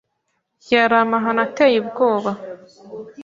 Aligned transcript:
Byari 0.63 0.95
amahano 1.03 1.39
ateye 1.47 1.77
ubwoba. 1.83 2.31